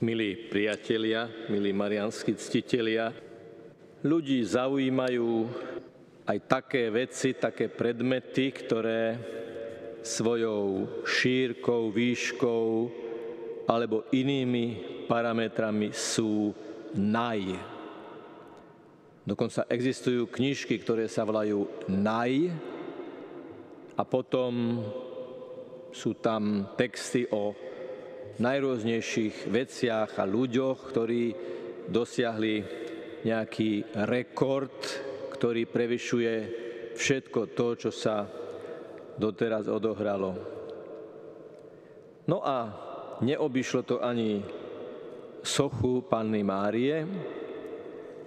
[0.00, 3.12] Milí priatelia, milí marianskí ctitelia,
[4.00, 5.44] ľudí zaujímajú
[6.24, 9.20] aj také veci, také predmety, ktoré
[10.00, 12.68] svojou šírkou, výškou
[13.68, 16.56] alebo inými parametrami sú
[16.96, 17.60] naj.
[19.28, 22.48] Dokonca existujú knižky, ktoré sa volajú naj
[24.00, 24.80] a potom
[25.92, 27.52] sú tam texty o
[28.38, 31.24] najrôznejších veciach a ľuďoch, ktorí
[31.90, 32.54] dosiahli
[33.26, 34.78] nejaký rekord,
[35.34, 36.34] ktorý prevyšuje
[36.94, 38.28] všetko to, čo sa
[39.18, 40.32] doteraz odohralo.
[42.30, 42.58] No a
[43.24, 44.44] neobyšlo to ani
[45.42, 47.04] sochu Panny Márie,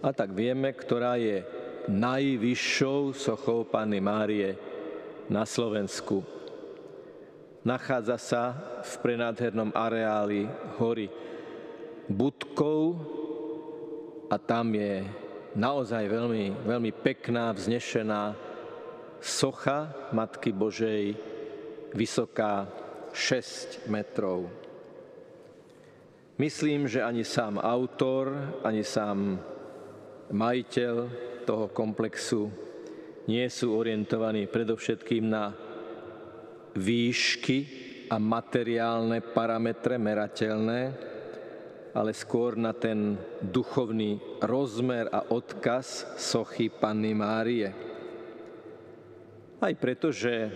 [0.04, 1.48] a tak vieme, ktorá je
[1.88, 4.52] najvyššou sochou Panny Márie
[5.32, 6.43] na Slovensku
[7.64, 8.44] nachádza sa
[8.84, 11.08] v prenádhernom areáli hory
[12.12, 13.00] Budkov
[14.28, 15.08] a tam je
[15.56, 18.36] naozaj veľmi, veľmi pekná, vznešená
[19.24, 21.16] socha Matky Božej,
[21.96, 22.68] vysoká
[23.16, 24.52] 6 metrov.
[26.36, 29.40] Myslím, že ani sám autor, ani sám
[30.34, 30.96] majiteľ
[31.48, 32.50] toho komplexu
[33.30, 35.56] nie sú orientovaní predovšetkým na
[36.74, 37.60] výšky
[38.10, 40.82] a materiálne parametre merateľné,
[41.94, 47.70] ale skôr na ten duchovný rozmer a odkaz sochy Panny Márie.
[49.62, 50.52] Aj preto, že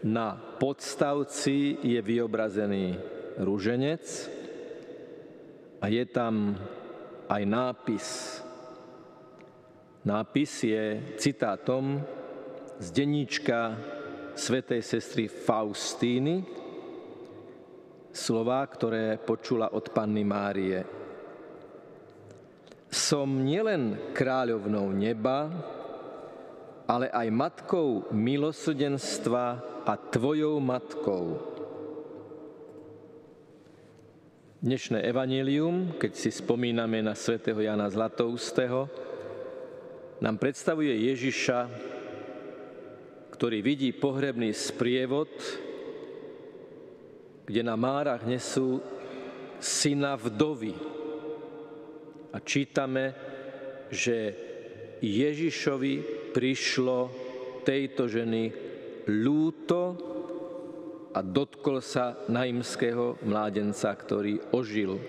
[0.00, 2.96] na podstavci je vyobrazený
[3.36, 4.04] rúženec
[5.82, 6.56] a je tam
[7.28, 8.06] aj nápis.
[10.00, 10.84] Nápis je
[11.20, 12.00] citátom
[12.80, 13.76] z denníčka
[14.40, 16.40] svetej sestry Faustíny,
[18.08, 20.80] slova, ktoré počula od Panny Márie.
[22.88, 25.52] Som nielen kráľovnou neba,
[26.88, 29.44] ale aj matkou milosrdenstva
[29.84, 31.36] a tvojou matkou.
[34.64, 38.88] Dnešné evanílium, keď si spomíname na svätého Jana Zlatoustého,
[40.20, 41.58] nám predstavuje Ježiša
[43.40, 45.32] ktorý vidí pohrebný sprievod,
[47.48, 48.84] kde na márach nesú
[49.56, 50.76] syna vdovy.
[52.36, 53.16] A čítame,
[53.88, 54.36] že
[55.00, 57.08] Ježišovi prišlo
[57.64, 58.52] tejto ženy
[59.08, 59.96] lúto
[61.16, 65.00] a dotkol sa naimského mládenca, ktorý ožil.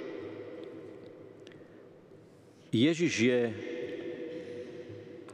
[2.71, 3.41] Ježiš je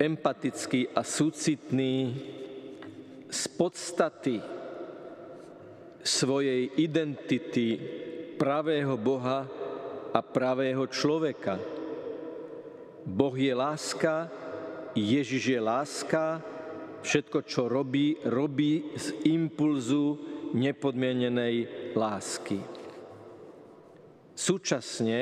[0.01, 2.33] empatický a súcitný
[3.27, 4.37] z podstaty
[6.03, 7.79] svojej identity
[8.39, 9.43] pravého Boha
[10.15, 11.59] a pravého človeka.
[13.07, 14.31] Boh je láska,
[14.95, 16.39] Ježiš je láska,
[17.03, 20.19] všetko, čo robí, robí z impulzu
[20.55, 21.55] nepodmienenej
[21.95, 22.59] lásky.
[24.37, 25.19] Súčasne,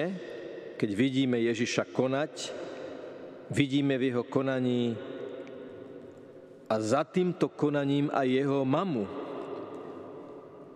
[0.75, 2.33] keď vidíme Ježiša konať,
[3.53, 5.14] vidíme v jeho konaní
[6.65, 9.05] a za týmto konaním aj jeho mamu,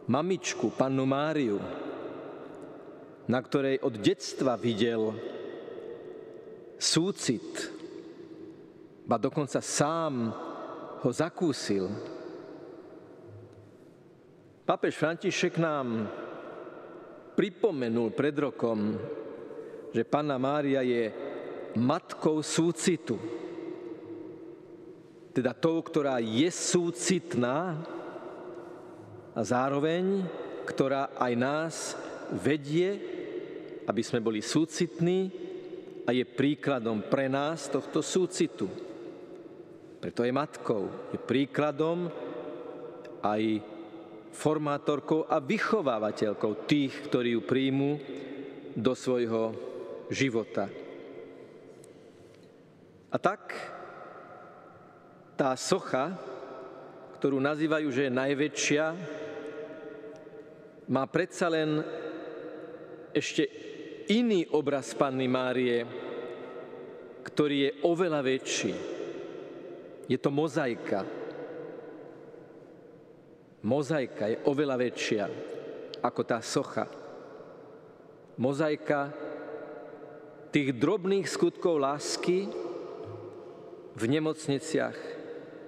[0.05, 1.57] mamičku, pannu Máriu,
[3.29, 5.13] na ktorej od detstva videl
[6.77, 7.73] súcit,
[9.05, 10.29] ba dokonca sám
[11.01, 11.89] ho zakúsil.
[14.65, 16.05] Papež František nám
[17.33, 18.93] pripomenul pred rokom,
[19.89, 21.09] že Panna Mária je
[21.73, 23.17] matkou súcitu
[25.33, 27.77] teda tou, ktorá je súcitná
[29.37, 30.25] a zároveň,
[30.65, 31.75] ktorá aj nás
[32.33, 32.97] vedie,
[33.85, 35.33] aby sme boli súcitní
[36.05, 38.69] a je príkladom pre nás tohto súcitu.
[39.99, 42.09] Preto je matkou, je príkladom
[43.21, 43.61] aj
[44.31, 47.91] formátorkou a vychovávateľkou tých, ktorí ju príjmu
[48.77, 49.51] do svojho
[50.07, 50.69] života.
[53.09, 53.57] A tak
[55.39, 56.19] tá socha,
[57.15, 58.85] ktorú nazývajú, že je najväčšia,
[60.91, 61.79] má predsa len
[63.15, 63.47] ešte
[64.11, 65.87] iný obraz Panny Márie,
[67.23, 68.73] ktorý je oveľa väčší.
[70.11, 71.07] Je to mozaika.
[73.63, 75.25] Mozaika je oveľa väčšia
[76.03, 76.83] ako tá socha.
[78.35, 79.15] Mozaika
[80.51, 82.51] tých drobných skutkov lásky
[83.99, 84.97] v nemocniciach,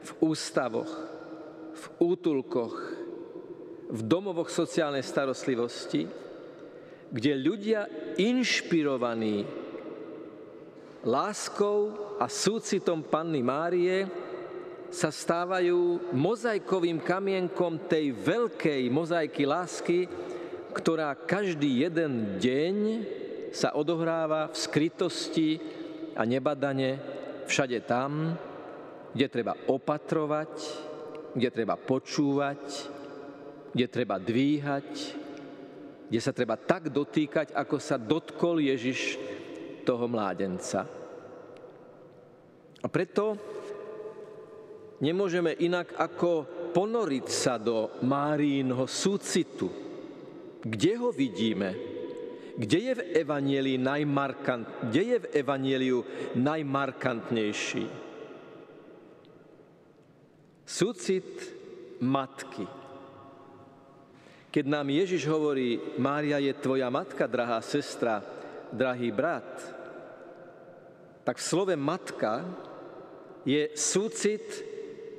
[0.02, 0.90] v ústavoch,
[1.74, 2.76] v útulkoch,
[3.92, 6.08] v domovoch sociálnej starostlivosti,
[7.12, 9.44] kde ľudia inšpirovaní
[11.04, 14.08] láskou a súcitom Panny Márie
[14.92, 20.00] sa stávajú mozaikovým kamienkom tej veľkej mozaiky lásky,
[20.72, 22.76] ktorá každý jeden deň
[23.52, 25.50] sa odohráva v skrytosti
[26.16, 27.00] a nebadane
[27.48, 28.36] všade tam,
[29.12, 30.54] kde treba opatrovať,
[31.36, 32.64] kde treba počúvať,
[33.72, 34.90] kde treba dvíhať,
[36.12, 39.16] kde sa treba tak dotýkať, ako sa dotkol Ježiš
[39.88, 40.84] toho mládenca.
[42.82, 43.38] A preto
[45.00, 46.32] nemôžeme inak ako
[46.76, 49.70] ponoriť sa do Márínho súcitu.
[50.62, 51.74] Kde ho vidíme?
[52.60, 56.00] Kde je v Evanielii najmarkant, kde je v Evanieliu
[56.36, 58.11] najmarkantnejší?
[60.72, 61.28] Súcit
[62.00, 62.64] matky.
[64.48, 68.24] Keď nám Ježiš hovorí, Mária je tvoja matka, drahá sestra,
[68.72, 69.52] drahý brat,
[71.28, 72.48] tak v slove matka
[73.44, 74.48] je súcit,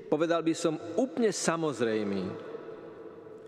[0.08, 2.32] povedal by som, úplne samozrejmý.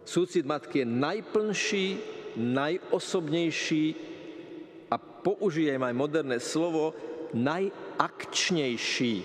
[0.05, 1.87] Súcit matky je najplnší,
[2.37, 3.87] najosobnejší
[4.93, 6.93] a použijem aj moderné slovo,
[7.33, 9.25] najakčnejší.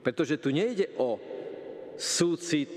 [0.00, 1.31] Pretože tu nejde o
[1.96, 2.72] súcit,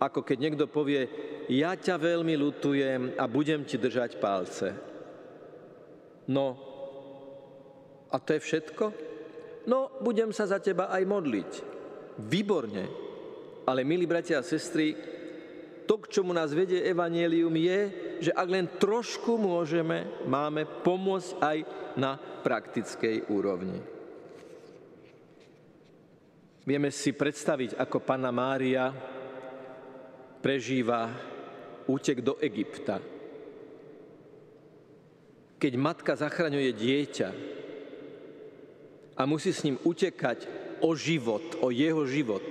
[0.00, 1.08] ako keď niekto povie,
[1.48, 4.68] ja ťa veľmi lutujem a budem ti držať palce.
[6.28, 6.56] No,
[8.08, 8.84] a to je všetko?
[9.68, 11.50] No, budem sa za teba aj modliť.
[12.20, 12.84] Výborne.
[13.64, 14.92] Ale, milí bratia a sestry,
[15.84, 17.80] to, k čomu nás vedie Evangelium, je,
[18.28, 21.58] že ak len trošku môžeme, máme pomôcť aj
[21.96, 23.93] na praktickej úrovni.
[26.64, 28.88] Vieme si predstaviť, ako Pana Mária
[30.40, 31.12] prežíva
[31.84, 33.14] útek do Egypta
[35.64, 37.28] keď matka zachraňuje dieťa
[39.16, 40.44] a musí s ním utekať
[40.84, 42.44] o život, o jeho život.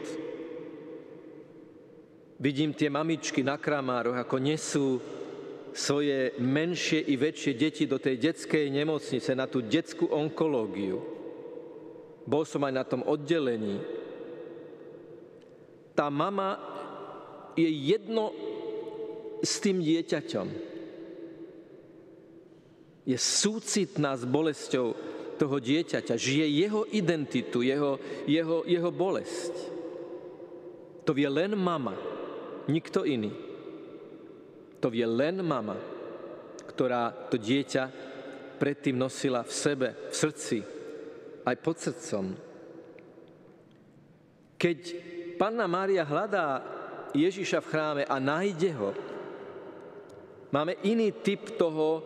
[2.42, 4.98] Vidím tie mamičky na kramároch, ako nesú
[5.78, 10.98] svoje menšie i väčšie deti do tej detskej nemocnice, na tú detskú onkológiu.
[12.26, 13.78] Bol som aj na tom oddelení.
[15.94, 16.58] Tá mama
[17.54, 18.34] je jedno
[19.46, 20.74] s tým dieťaťom
[23.04, 24.96] je súcitná s bolesťou
[25.36, 29.54] toho dieťaťa, žije jeho identitu, jeho, jeho, jeho bolesť.
[31.04, 32.00] To vie len mama,
[32.72, 33.32] nikto iný.
[34.80, 35.76] To vie len mama,
[36.72, 37.84] ktorá to dieťa
[38.56, 40.58] predtým nosila v sebe, v srdci,
[41.44, 42.26] aj pod srdcom.
[44.56, 44.80] Keď
[45.38, 46.62] Panna Mária hľadá
[47.14, 48.90] Ježiša v chráme a nájde ho,
[50.50, 52.02] máme iný typ toho,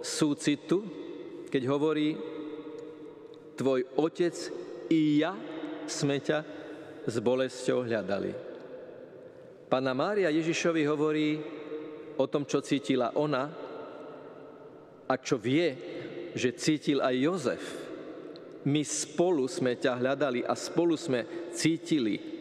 [0.00, 0.80] súcitu,
[1.52, 2.16] keď hovorí,
[3.56, 4.32] tvoj otec
[4.88, 5.36] i ja
[5.84, 6.38] sme ťa
[7.04, 8.32] s bolesťou hľadali.
[9.68, 11.36] Pána Mária Ježišovi hovorí
[12.16, 13.44] o tom, čo cítila ona
[15.04, 15.68] a čo vie,
[16.32, 17.64] že cítil aj Jozef.
[18.64, 22.39] My spolu sme ťa hľadali a spolu sme cítili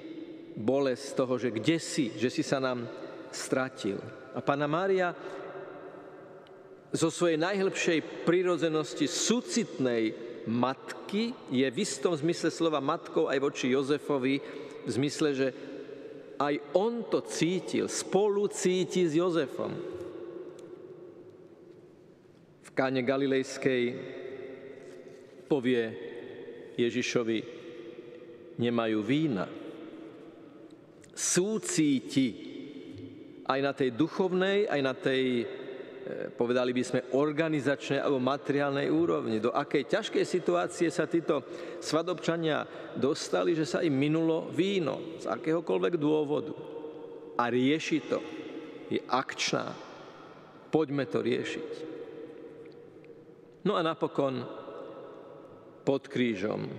[0.59, 2.83] bolesť toho, že kde si, že si sa nám
[3.31, 4.03] stratil.
[4.35, 5.15] A Pána Mária
[6.91, 10.11] zo svojej najhlbšej prírodzenosti súcitnej
[10.49, 14.35] matky je v istom zmysle slova matkou aj voči Jozefovi,
[14.83, 15.47] v zmysle, že
[16.39, 19.71] aj on to cítil, spolu cíti s Jozefom.
[22.63, 23.83] V káne Galilejskej
[25.45, 25.83] povie
[26.79, 27.39] Ježišovi,
[28.59, 29.58] nemajú vína.
[31.19, 32.27] Súcíti
[33.43, 35.43] aj na tej duchovnej, aj na tej
[36.09, 39.37] E, povedali by sme, organizačnej alebo materiálnej úrovni.
[39.37, 41.45] Do akej ťažkej situácie sa títo
[41.77, 42.65] svadobčania
[42.97, 46.57] dostali, že sa im minulo víno z akéhokoľvek dôvodu.
[47.37, 48.19] A rieši to.
[48.89, 49.69] Je akčná.
[50.73, 51.71] Poďme to riešiť.
[53.69, 54.41] No a napokon
[55.85, 56.73] pod krížom.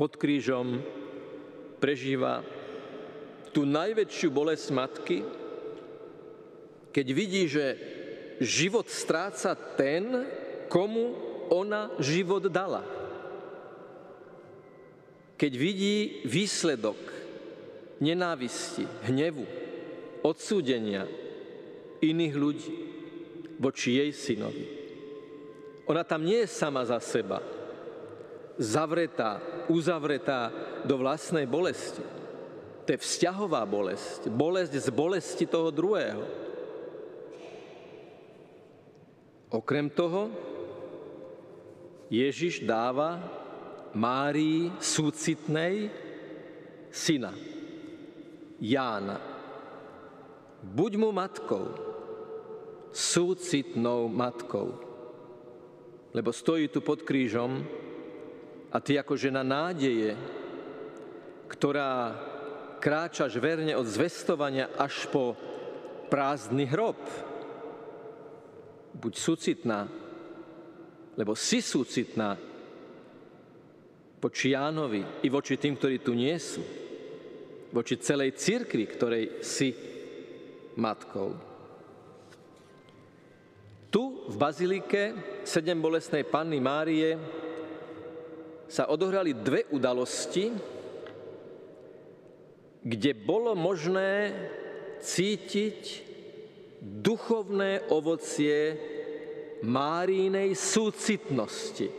[0.00, 0.80] Pod krížom
[1.76, 2.40] prežíva
[3.52, 5.18] tú najväčšiu bolesť matky,
[6.92, 7.64] keď vidí, že
[8.40, 10.26] život stráca ten,
[10.68, 11.14] komu
[11.48, 12.84] ona život dala.
[15.38, 16.98] Keď vidí výsledok
[18.02, 19.46] nenávisti, hnevu,
[20.26, 21.06] odsúdenia
[22.02, 22.74] iných ľudí
[23.58, 24.66] voči jej synovi.
[25.88, 27.40] Ona tam nie je sama za seba,
[28.58, 29.40] zavretá,
[29.70, 30.52] uzavretá
[30.84, 32.17] do vlastnej bolesti.
[32.88, 36.24] To je vzťahová bolesť, bolesť z bolesti toho druhého.
[39.52, 40.32] Okrem toho,
[42.08, 43.20] Ježiš dáva
[43.92, 45.92] Márii súcitnej
[46.88, 47.36] syna,
[48.56, 49.20] Jána.
[50.64, 51.68] Buď mu matkou,
[52.88, 54.80] súcitnou matkou.
[56.16, 57.68] Lebo stojí tu pod krížom
[58.72, 60.16] a ty ako žena nádeje,
[61.52, 62.16] ktorá
[62.78, 65.34] kráčaš verne od zvestovania až po
[66.08, 66.98] prázdny hrob.
[68.94, 69.86] Buď súcitná,
[71.18, 72.38] lebo si súcitná
[74.18, 76.62] voči Jánovi i voči tým, ktorí tu nie sú.
[77.68, 79.70] Voči celej cirkvi, ktorej si
[80.78, 81.36] matkou.
[83.88, 85.02] Tu v Bazilike
[85.44, 87.16] sedem bolesnej Panny Márie
[88.68, 90.52] sa odohrali dve udalosti,
[92.88, 94.32] kde bolo možné
[95.04, 96.08] cítiť
[96.80, 98.80] duchovné ovocie
[99.58, 101.90] Márínej súcitnosti.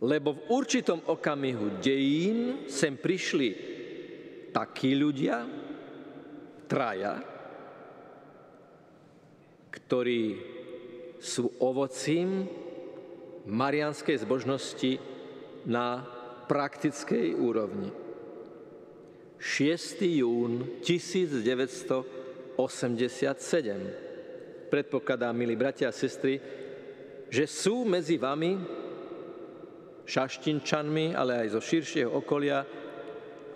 [0.00, 3.48] Lebo v určitom okamihu dejín sem prišli
[4.48, 5.44] takí ľudia,
[6.64, 7.20] traja,
[9.68, 10.22] ktorí
[11.20, 12.48] sú ovocím
[13.44, 14.96] marianskej zbožnosti
[15.68, 16.00] na
[16.48, 18.09] praktickej úrovni.
[19.40, 20.04] 6.
[20.20, 22.60] jún 1987.
[24.68, 26.36] Predpokladám, milí bratia a sestry,
[27.32, 28.60] že sú medzi vami
[30.04, 32.68] šaštinčanmi, ale aj zo širšieho okolia,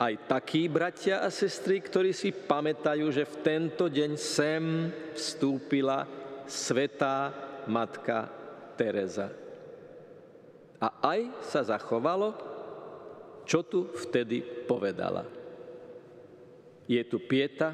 [0.01, 6.09] aj takí bratia a sestry, ktorí si pamätajú, že v tento deň sem vstúpila
[6.49, 7.29] svetá
[7.69, 8.33] matka
[8.81, 9.29] Teresa.
[10.81, 12.33] A aj sa zachovalo,
[13.45, 15.44] čo tu vtedy povedala.
[16.85, 17.73] Je tu Pieta,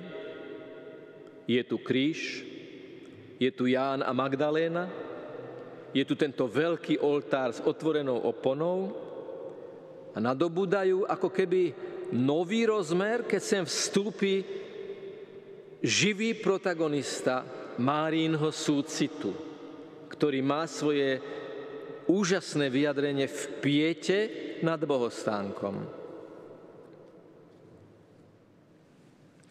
[1.50, 2.46] je tu kríž,
[3.42, 4.86] je tu Ján a Magdaléna,
[5.90, 8.94] je tu tento veľký oltár s otvorenou oponou
[10.14, 11.74] a nadobúdajú ako keby
[12.14, 14.46] nový rozmer, keď sem vstúpi
[15.82, 17.42] živý protagonista
[17.80, 19.34] Márínho súcitu,
[20.12, 21.18] ktorý má svoje
[22.06, 24.18] úžasné vyjadrenie v piete
[24.60, 25.99] nad bohostánkom.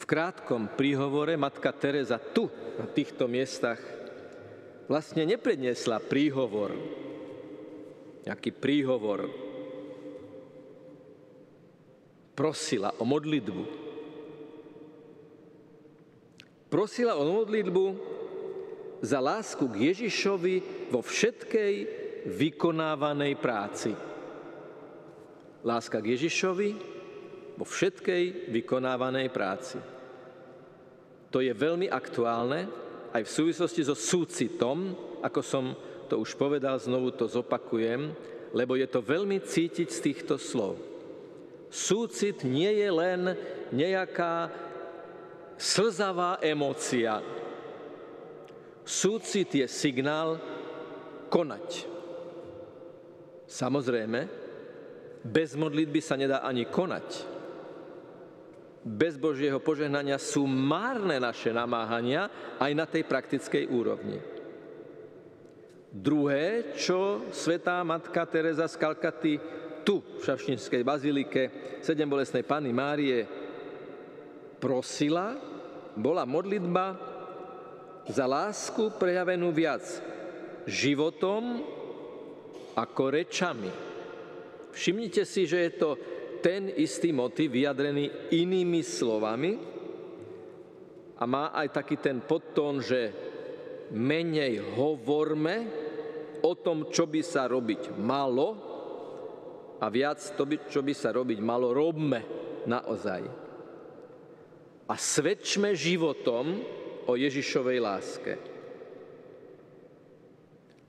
[0.10, 2.50] Krátkom príhovore matka Teresa tu,
[2.82, 3.78] na týchto miestach,
[4.90, 6.74] vlastne nepredniesla príhovor,
[8.26, 9.30] nejaký príhovor,
[12.34, 13.64] prosila o modlitbu.
[16.74, 17.86] Prosila o modlitbu
[19.06, 21.74] za lásku k Ježišovi vo všetkej
[22.34, 23.94] vykonávanej práci.
[25.62, 26.70] Láska k Ježišovi
[27.62, 29.99] vo všetkej vykonávanej práci.
[31.30, 32.66] To je veľmi aktuálne,
[33.14, 35.66] aj v súvislosti so súcitom, ako som
[36.10, 38.14] to už povedal, znovu to zopakujem,
[38.54, 40.82] lebo je to veľmi cítiť z týchto slov.
[41.70, 43.22] Súcit nie je len
[43.70, 44.50] nejaká
[45.54, 47.22] slzavá emócia.
[48.82, 50.42] Súcit je signál
[51.30, 51.86] konať.
[53.46, 54.26] Samozrejme,
[55.22, 57.29] bez modlitby sa nedá ani konať
[58.84, 64.20] bez Božieho požehnania sú márne naše namáhania aj na tej praktickej úrovni.
[65.90, 69.34] Druhé, čo svetá matka Teresa z Kalkaty
[69.82, 71.42] tu v Šavštinskej bazilike
[71.82, 73.26] sedem bolesnej Panny Márie
[74.62, 75.34] prosila,
[75.98, 76.94] bola modlitba
[78.06, 79.82] za lásku prejavenú viac
[80.70, 81.66] životom
[82.78, 83.72] ako rečami.
[84.70, 85.90] Všimnite si, že je to
[86.40, 89.52] ten istý motiv vyjadrený inými slovami
[91.20, 93.12] a má aj taký ten podtón, že
[93.92, 95.56] menej hovorme
[96.40, 98.48] o tom, čo by sa robiť malo
[99.80, 102.24] a viac to, by, čo by sa robiť malo, robme
[102.68, 103.22] naozaj.
[104.90, 106.60] A svedčme životom
[107.08, 108.34] o Ježišovej láske.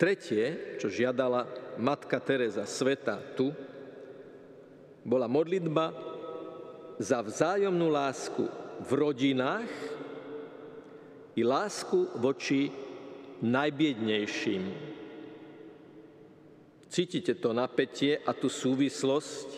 [0.01, 1.45] Tretie, čo žiadala
[1.77, 3.53] matka Teresa Sveta tu,
[5.05, 5.93] bola modlitba
[7.01, 8.45] za vzájomnú lásku
[8.85, 9.71] v rodinách
[11.37, 12.69] i lásku voči
[13.41, 14.63] najbiednejším.
[16.91, 19.49] Cítite to napätie a tú súvislosť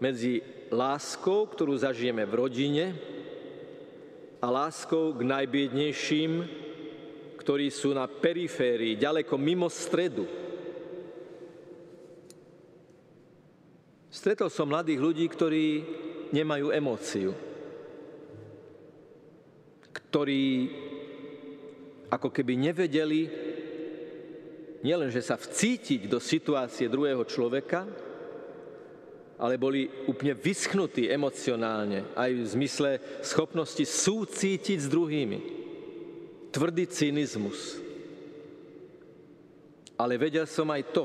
[0.00, 0.40] medzi
[0.72, 2.84] láskou, ktorú zažijeme v rodine
[4.40, 6.32] a láskou k najbiednejším,
[7.36, 10.47] ktorí sú na periférii, ďaleko mimo stredu
[14.08, 15.66] Stretol som mladých ľudí, ktorí
[16.32, 17.36] nemajú emóciu,
[19.92, 20.44] ktorí
[22.08, 23.28] ako keby nevedeli
[24.80, 27.84] nielenže sa vcítiť do situácie druhého človeka,
[29.38, 32.90] ale boli úplne vyschnutí emocionálne, aj v zmysle
[33.22, 35.38] schopnosti súcítiť s druhými.
[36.50, 37.78] Tvrdý cynizmus.
[39.94, 41.04] Ale vedel som aj to,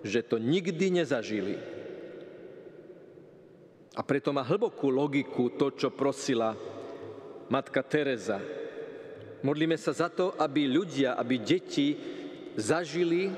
[0.00, 1.60] že to nikdy nezažili.
[3.96, 6.54] A preto má hlbokú logiku to, čo prosila
[7.50, 8.38] matka Teresa.
[9.42, 11.96] Modlíme sa za to, aby ľudia, aby deti
[12.54, 13.32] zažili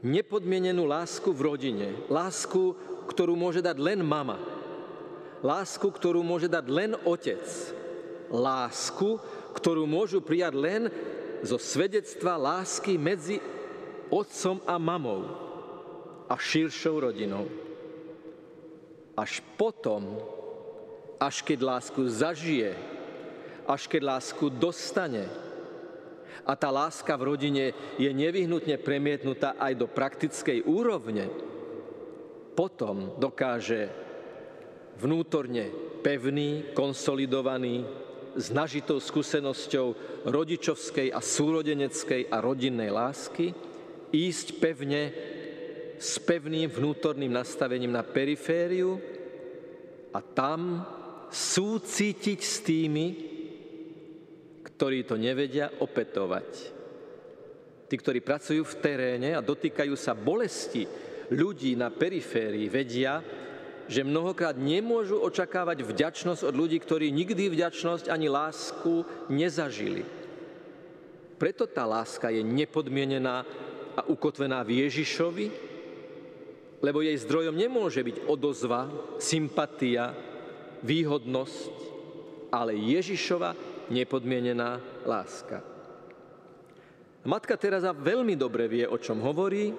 [0.00, 1.88] nepodmienenú lásku v rodine.
[2.06, 2.74] Lásku,
[3.10, 4.38] ktorú môže dať len mama.
[5.42, 7.42] Lásku, ktorú môže dať len otec.
[8.30, 9.18] Lásku,
[9.54, 10.82] ktorú môžu prijať len
[11.42, 13.38] zo svedectva lásky medzi
[14.10, 15.24] otcom a mamou
[16.28, 17.48] a širšou rodinou.
[19.16, 20.20] Až potom,
[21.18, 22.76] až keď lásku zažije,
[23.68, 25.26] až keď lásku dostane,
[26.48, 27.64] a tá láska v rodine
[28.00, 31.28] je nevyhnutne premietnutá aj do praktickej úrovne,
[32.56, 33.92] potom dokáže
[34.96, 35.68] vnútorne
[36.00, 37.84] pevný, konsolidovaný,
[38.38, 39.86] s nažitou skúsenosťou
[40.30, 43.50] rodičovskej a súrodeneckej a rodinnej lásky,
[44.12, 45.02] ísť pevne
[45.98, 49.02] s pevným vnútorným nastavením na perifériu
[50.14, 50.86] a tam
[51.28, 53.06] súcítiť s tými,
[54.64, 56.48] ktorí to nevedia opetovať.
[57.88, 60.84] Tí, ktorí pracujú v teréne a dotýkajú sa bolesti
[61.32, 63.20] ľudí na periférii, vedia,
[63.88, 70.04] že mnohokrát nemôžu očakávať vďačnosť od ľudí, ktorí nikdy vďačnosť ani lásku nezažili.
[71.40, 73.48] Preto tá láska je nepodmienená
[73.98, 75.46] a ukotvená v Ježišovi,
[76.78, 78.86] lebo jej zdrojom nemôže byť odozva,
[79.18, 80.14] sympatia,
[80.86, 81.74] výhodnosť,
[82.54, 83.50] ale Ježišova
[83.90, 85.58] nepodmienená láska.
[87.26, 89.74] Matka Teresa veľmi dobre vie, o čom hovorí,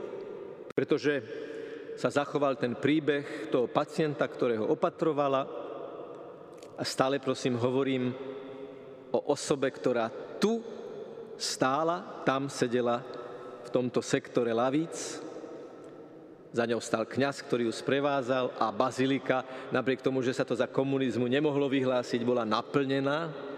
[0.75, 1.23] pretože
[1.95, 5.47] sa zachoval ten príbeh toho pacienta, ktorého opatrovala.
[6.79, 8.11] A stále prosím hovorím
[9.11, 10.63] o osobe, ktorá tu
[11.35, 13.03] stála, tam sedela
[13.69, 15.21] v tomto sektore lavíc.
[16.49, 20.65] Za ňou stal kňaz, ktorý ju sprevázal a bazilika, napriek tomu, že sa to za
[20.65, 23.49] komunizmu nemohlo vyhlásiť, bola naplnená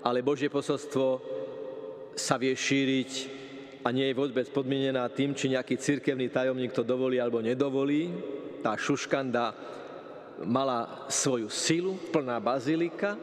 [0.00, 1.20] ale Božie posolstvo
[2.16, 3.10] sa vie šíriť
[3.84, 8.12] a nie je vôbec podmienená tým, či nejaký cirkevný tajomník to dovolí alebo nedovolí.
[8.60, 9.56] Tá šuškanda
[10.44, 13.16] mala svoju silu, plná bazilika.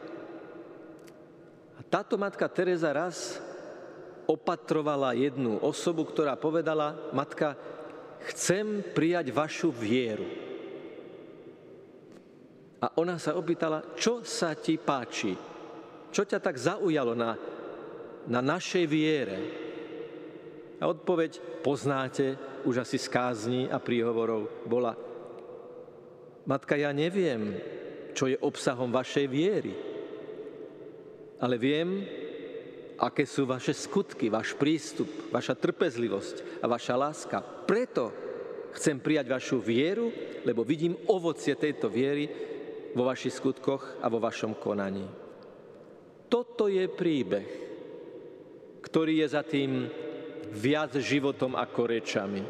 [1.78, 3.38] A táto matka Teresa raz
[4.28, 7.56] opatrovala jednu osobu, ktorá povedala, matka,
[8.28, 10.28] chcem prijať vašu vieru.
[12.78, 15.32] A ona sa opýtala, čo sa ti páči?
[16.12, 17.34] Čo ťa tak zaujalo na,
[18.28, 19.38] na našej viere?
[20.78, 24.94] A odpoveď poznáte už asi z kázni a príhovorov bola
[26.48, 27.60] Matka, ja neviem,
[28.16, 29.76] čo je obsahom vašej viery,
[31.44, 32.08] ale viem,
[32.98, 37.38] aké sú vaše skutky, váš prístup, vaša trpezlivosť a vaša láska.
[37.42, 38.10] Preto
[38.74, 40.10] chcem prijať vašu vieru,
[40.42, 42.26] lebo vidím ovocie tejto viery
[42.92, 45.06] vo vašich skutkoch a vo vašom konaní.
[46.26, 47.48] Toto je príbeh,
[48.82, 49.86] ktorý je za tým
[50.52, 52.42] viac životom ako rečami.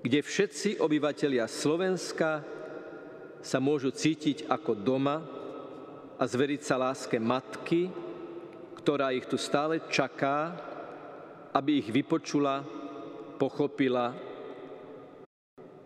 [0.00, 2.40] kde všetci obyvatelia Slovenska
[3.44, 5.35] sa môžu cítiť ako doma
[6.16, 7.92] a zveriť sa láske matky,
[8.80, 10.56] ktorá ich tu stále čaká,
[11.52, 12.64] aby ich vypočula,
[13.36, 14.16] pochopila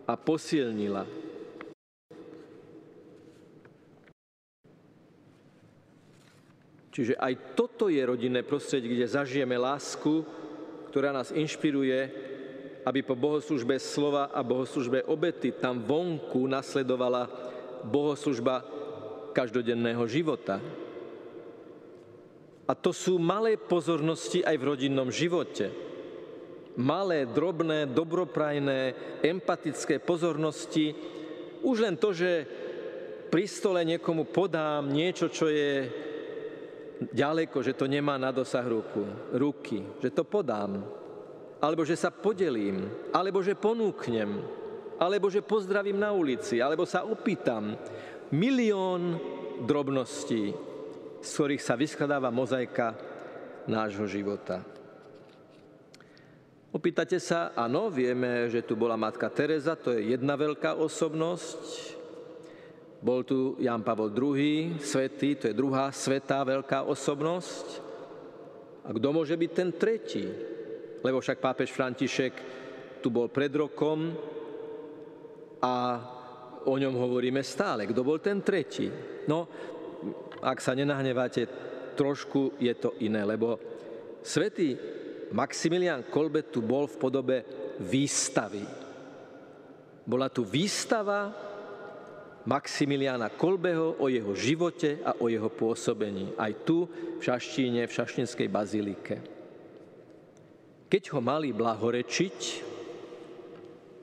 [0.07, 1.03] a posilnila.
[6.91, 10.27] Čiže aj toto je rodinné prostredie, kde zažijeme lásku,
[10.91, 12.11] ktorá nás inšpiruje,
[12.83, 17.31] aby po bohoslužbe slova a bohoslužbe obety tam vonku nasledovala
[17.87, 18.80] bohoslužba
[19.33, 20.59] každodenného života.
[22.67, 25.67] A to sú malé pozornosti aj v rodinnom živote.
[26.79, 28.79] Malé, drobné, dobroprajné,
[29.19, 30.95] empatické pozornosti.
[31.67, 32.47] Už len to, že
[33.27, 35.87] pri stole niekomu podám niečo, čo je
[37.11, 39.03] ďaleko, že to nemá na dosah ruku,
[39.35, 40.85] ruky, že to podám,
[41.57, 44.41] alebo že sa podelím, alebo že ponúknem,
[45.01, 47.73] alebo že pozdravím na ulici, alebo sa opýtam.
[48.31, 49.19] Milión
[49.67, 50.55] drobností,
[51.19, 52.95] z ktorých sa vyskladáva mozaika
[53.67, 54.63] nášho života.
[56.71, 61.61] Opýtate sa, áno, vieme, že tu bola matka Teresa, to je jedna veľká osobnosť,
[63.03, 67.83] bol tu Jan Pavol II, svetý, to je druhá svetá veľká osobnosť.
[68.87, 70.23] A kto môže byť ten tretí?
[71.03, 72.33] Lebo však pápež František
[73.03, 74.15] tu bol pred rokom
[75.59, 75.99] a
[76.65, 77.89] o ňom hovoríme stále.
[77.89, 78.89] Kto bol ten tretí?
[79.25, 79.47] No,
[80.41, 81.45] ak sa nenahneváte,
[81.93, 83.61] trošku je to iné, lebo
[84.25, 84.73] svätý
[85.31, 87.37] Maximilian Kolbe tu bol v podobe
[87.79, 88.65] výstavy.
[90.01, 91.29] Bola tu výstava
[92.41, 96.33] Maximiliana Kolbeho o jeho živote a o jeho pôsobení.
[96.41, 99.15] Aj tu v Šaštíne, v Šaštinskej bazilike.
[100.89, 102.39] Keď ho mali blahorečiť,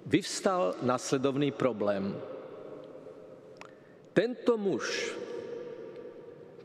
[0.08, 2.14] vyvstal nasledovný problém.
[4.18, 5.14] Tento muž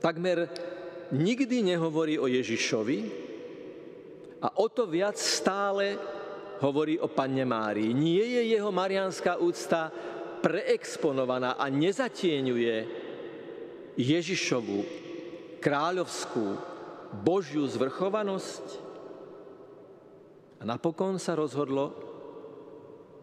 [0.02, 0.50] takmer
[1.14, 3.00] nikdy nehovorí o Ježišovi
[4.42, 6.02] a o to viac stále
[6.66, 7.94] hovorí o Panne Márii.
[7.94, 9.94] Nie je jeho marianská úcta
[10.42, 12.76] preexponovaná a nezatieňuje
[14.02, 14.80] Ježišovú
[15.62, 16.58] kráľovskú
[17.22, 18.66] Božiu zvrchovanosť.
[20.58, 21.94] A napokon sa rozhodlo,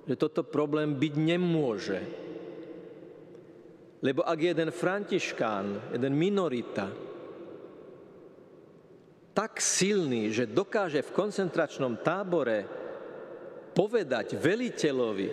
[0.06, 2.29] že toto problém byť nemôže.
[4.00, 6.88] Lebo ak jeden františkán, jeden minorita,
[9.36, 12.64] tak silný, že dokáže v koncentračnom tábore
[13.76, 15.28] povedať veliteľovi,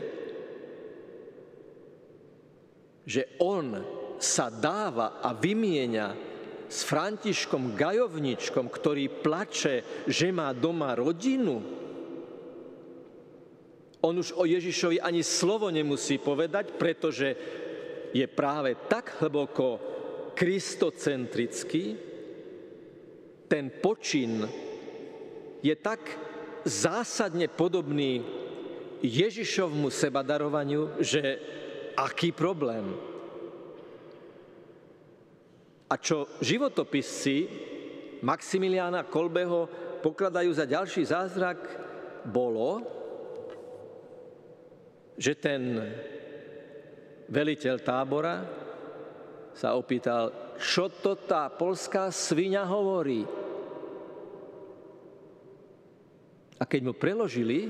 [3.08, 3.80] že on
[4.20, 6.08] sa dáva a vymieňa
[6.68, 11.64] s Františkom Gajovničkom, ktorý plače, že má doma rodinu.
[14.04, 17.28] On už o Ježišovi ani slovo nemusí povedať, pretože
[18.18, 19.78] je práve tak hlboko
[20.34, 21.94] kristocentrický,
[23.46, 24.42] ten počin
[25.62, 26.02] je tak
[26.66, 28.26] zásadne podobný
[29.06, 31.22] Ježišovmu sebadarovaniu, že
[31.94, 32.98] aký problém.
[35.88, 37.48] A čo životopisci
[38.26, 39.70] Maximiliána Kolbeho
[40.02, 41.58] pokladajú za ďalší zázrak,
[42.28, 42.84] bolo,
[45.16, 45.80] že ten
[47.28, 48.36] veliteľ tábora
[49.56, 53.26] sa opýtal, čo to tá polská svinia hovorí.
[56.58, 57.70] A keď mu preložili,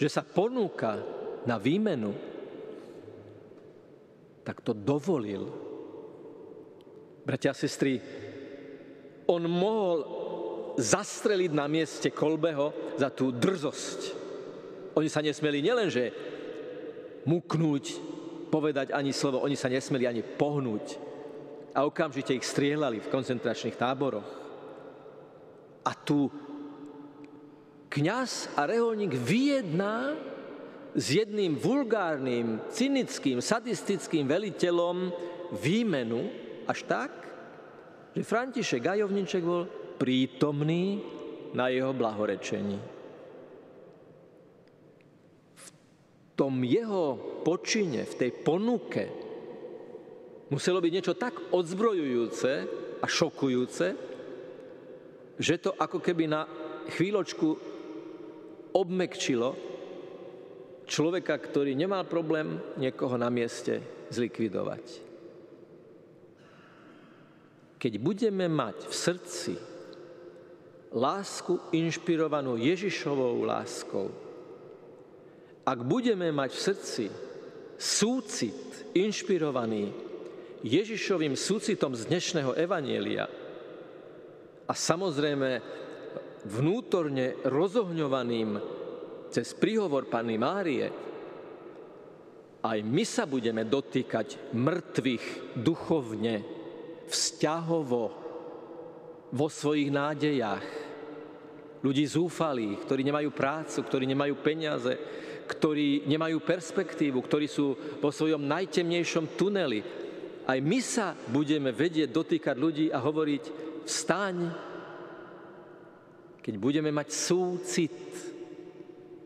[0.00, 0.96] že sa ponúka
[1.44, 2.32] na výmenu
[4.42, 5.46] tak to dovolil.
[7.22, 8.02] Bratia a sestry,
[9.30, 9.98] on mohol
[10.74, 14.00] zastreliť na mieste Kolbeho za tú drzosť.
[14.98, 16.10] Oni sa nesmeli nielenže
[17.22, 17.84] muknúť,
[18.52, 21.00] povedať ani slovo, oni sa nesmeli ani pohnúť.
[21.72, 24.28] A okamžite ich strieľali v koncentračných táboroch.
[25.88, 26.28] A tu
[27.88, 30.12] kňaz a reholník vyjedná,
[30.92, 35.08] s jedným vulgárnym, cynickým, sadistickým veliteľom
[35.56, 36.28] výmenu
[36.68, 37.12] až tak,
[38.12, 39.64] že František Gajovniček bol
[39.96, 41.00] prítomný
[41.56, 42.76] na jeho blahorečení.
[45.56, 45.66] V
[46.36, 49.04] tom jeho počine, v tej ponuke
[50.48, 52.50] muselo byť niečo tak odzbrojujúce
[53.00, 53.86] a šokujúce,
[55.40, 56.44] že to ako keby na
[56.92, 57.48] chvíľočku
[58.72, 59.56] obmekčilo
[60.88, 63.80] človeka, ktorý nemal problém niekoho na mieste
[64.12, 65.12] zlikvidovať.
[67.82, 69.52] keď budeme mať v srdci
[70.94, 74.14] lásku inšpirovanú Ježišovou láskou,
[75.62, 77.04] ak budeme mať v srdci
[77.78, 79.94] súcit inšpirovaný
[80.62, 83.26] Ježišovým súcitom z dnešného evanielia
[84.66, 85.50] a samozrejme
[86.46, 88.58] vnútorne rozohňovaným
[89.30, 90.86] cez príhovor Panny Márie,
[92.62, 95.26] aj my sa budeme dotýkať mŕtvych
[95.58, 96.34] duchovne,
[97.10, 98.22] vzťahovo,
[99.32, 100.66] vo svojich nádejách.
[101.82, 104.92] Ľudí zúfalých, ktorí nemajú prácu, ktorí nemajú peniaze,
[105.46, 109.80] ktorí nemajú perspektívu, ktorí sú vo svojom najtemnejšom tuneli.
[110.42, 113.44] Aj my sa budeme vedieť dotýkať ľudí a hovoriť,
[113.86, 114.36] vstaň,
[116.42, 117.98] keď budeme mať súcit,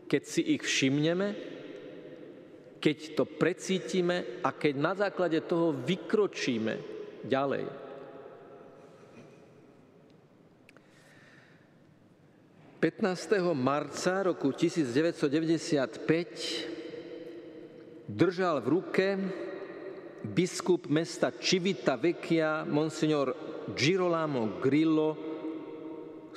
[0.05, 1.27] keď si ich všimneme,
[2.77, 6.73] keď to precítime a keď na základe toho vykročíme
[7.25, 7.86] ďalej.
[12.77, 13.57] ...15.
[13.57, 15.97] marca roku 1995
[18.05, 19.17] držal v ruke
[20.21, 23.33] biskup mesta Civita Vecchia, monsignor
[23.73, 25.17] Girolamo Grillo,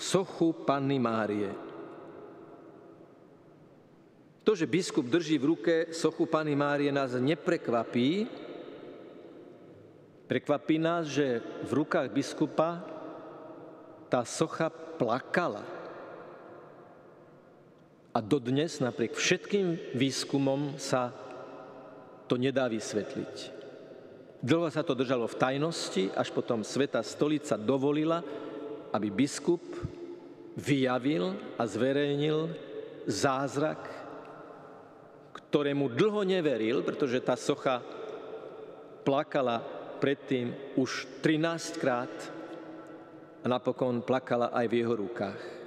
[0.00, 1.52] sochu Panny Márie.
[4.40, 8.24] To, že biskup drží v ruke sochu Pany Márie, nás neprekvapí.
[10.24, 12.80] Prekvapí nás, že v rukách biskupa
[14.08, 15.79] tá socha plakala.
[18.10, 21.14] A dodnes, napriek všetkým výskumom, sa
[22.26, 23.34] to nedá vysvetliť.
[24.40, 28.24] Dlho sa to držalo v tajnosti, až potom Sveta stolica dovolila,
[28.90, 29.62] aby biskup
[30.58, 32.50] vyjavil a zverejnil
[33.06, 34.00] zázrak
[35.50, 37.82] ktorému dlho neveril, pretože tá socha
[39.02, 39.58] plakala
[39.98, 42.14] predtým už 13 krát
[43.42, 45.59] a napokon plakala aj v jeho rukách.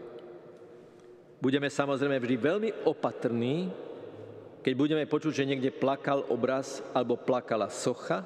[1.44, 3.68] Budeme samozrejme vždy veľmi opatrní,
[4.64, 8.24] keď budeme počuť, že niekde plakal obraz alebo plakala socha,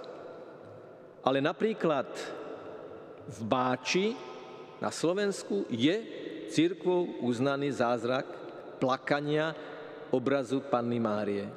[1.26, 2.06] ale napríklad
[3.26, 4.14] v Báči
[4.78, 5.98] na Slovensku je
[6.54, 8.30] církvou uznaný zázrak
[8.78, 9.58] plakania
[10.14, 11.50] obrazu Panny Márie.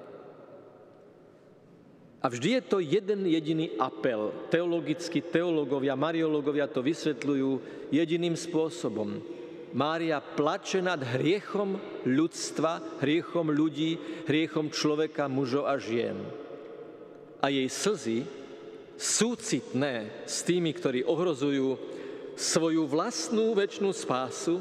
[2.24, 4.32] A vždy je to jeden jediný apel.
[4.48, 7.50] Teologicky teológovia, mariológovia to vysvetľujú
[7.92, 9.39] jediným spôsobom.
[9.70, 16.18] Mária plače nad hriechom ľudstva, hriechom ľudí, hriechom človeka, mužov a žien.
[17.38, 18.26] A jej slzy,
[18.98, 21.78] súcitné s tými, ktorí ohrozujú
[22.34, 24.58] svoju vlastnú väčšnú spásu,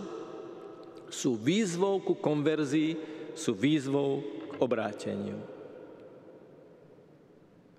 [1.10, 4.20] sú výzvou ku konverzii sú výzvou
[4.52, 5.40] k obráteniu.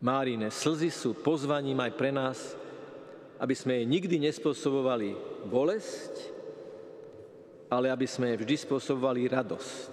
[0.00, 2.56] Márine slzy sú pozvaním aj pre nás,
[3.36, 5.12] aby sme jej nikdy nespôsobovali
[5.44, 6.39] bolesť,
[7.70, 9.92] ale aby sme vždy spôsobovali radosť.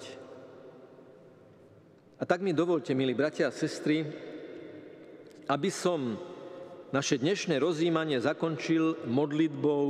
[2.17, 4.01] A tak mi dovolte, milí bratia a sestry,
[5.45, 6.17] aby som
[6.89, 9.85] naše dnešné rozjímanie zakončil modlitbou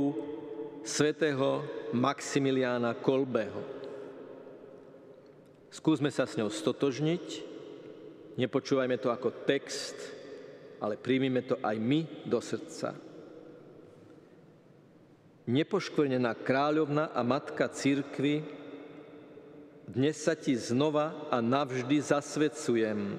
[0.84, 1.64] svätého
[1.96, 3.64] Maximiliána Kolbeho.
[5.72, 7.26] Skúsme sa s ňou stotožniť,
[8.36, 9.96] nepočúvajme to ako text,
[10.84, 13.07] ale príjmime to aj my do srdca.
[15.48, 18.44] Nepoškvrnená kráľovna a matka církvy,
[19.88, 23.16] dnes sa ti znova a navždy zasvedcujem,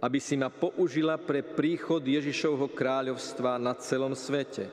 [0.00, 4.72] aby si ma použila pre príchod Ježišovho kráľovstva na celom svete.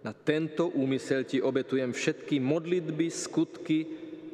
[0.00, 3.78] Na tento úmysel ti obetujem všetky modlitby, skutky,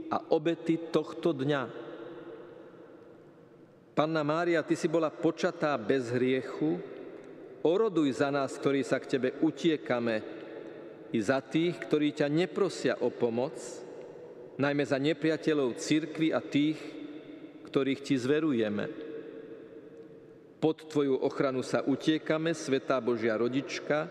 [0.08, 1.62] a obety tohto dňa.
[3.92, 6.80] Panna Mária, Ty si bola počatá bez hriechu,
[7.64, 10.38] oroduj za nás, ktorí sa k Tebe utiekame,
[11.08, 13.56] i za tých, ktorí ťa neprosia o pomoc,
[14.60, 16.76] najmä za nepriateľov cirkvy a tých,
[17.64, 18.84] ktorých Ti zverujeme.
[20.58, 24.10] Pod Tvoju ochranu sa utiekame, Svetá Božia Rodička,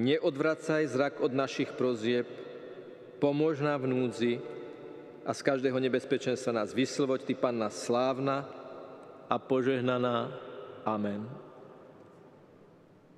[0.00, 2.24] neodvracaj zrak od našich prozieb,
[3.20, 4.34] pomôž nám v núdzi,
[5.22, 8.42] a z každého nebezpečenstva nás vysloboď, Ty, Panna slávna
[9.30, 10.34] a požehnaná.
[10.82, 11.41] Amen.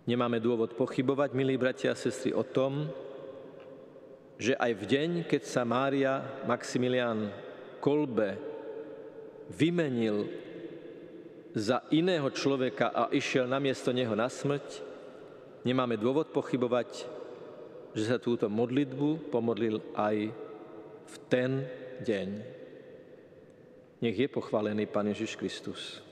[0.04, 2.92] Nemáme dôvod pochybovať, milí bratia a sestry, o tom,
[4.36, 7.32] že aj v deň, keď sa Mária Maximilian
[7.80, 8.36] Kolbe
[9.48, 10.28] vymenil
[11.56, 14.84] za iného človeka a išiel namiesto neho na smrť,
[15.64, 17.08] nemáme dôvod pochybovať,
[17.96, 20.36] že sa túto modlitbu pomodlil aj
[21.08, 21.64] v ten
[22.04, 22.28] deň.
[24.04, 26.03] Nech je pochválený Pán Ježiš Kristus.